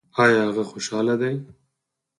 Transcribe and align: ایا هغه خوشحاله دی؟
ایا 0.23 0.41
هغه 0.47 0.63
خوشحاله 0.71 1.15
دی؟ 1.21 1.33